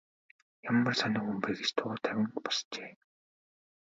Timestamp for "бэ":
1.43-1.49